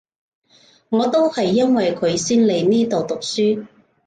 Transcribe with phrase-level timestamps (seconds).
[0.89, 3.67] 我都係因為佢先嚟呢度讀書